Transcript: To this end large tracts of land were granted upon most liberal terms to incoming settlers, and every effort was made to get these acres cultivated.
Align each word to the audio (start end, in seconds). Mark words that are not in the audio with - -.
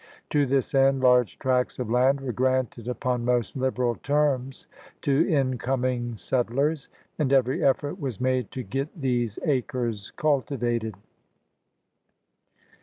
To 0.31 0.47
this 0.47 0.73
end 0.73 1.01
large 1.01 1.37
tracts 1.37 1.77
of 1.77 1.91
land 1.91 2.21
were 2.21 2.31
granted 2.31 2.87
upon 2.87 3.23
most 3.23 3.55
liberal 3.55 3.93
terms 3.93 4.65
to 5.01 5.29
incoming 5.29 6.15
settlers, 6.15 6.89
and 7.19 7.31
every 7.31 7.63
effort 7.63 7.99
was 7.99 8.19
made 8.19 8.49
to 8.49 8.63
get 8.63 8.99
these 8.99 9.37
acres 9.45 10.09
cultivated. 10.15 10.95